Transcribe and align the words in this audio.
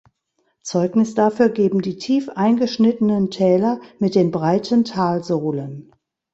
Zeugnis 0.63 1.13
dafür 1.13 1.49
geben 1.49 1.83
die 1.83 1.99
tief 1.99 2.27
eingeschnittenen 2.29 3.29
Täler 3.29 3.79
mit 3.99 4.15
den 4.15 4.31
breiten 4.31 4.83
Talsohlen. 4.83 5.91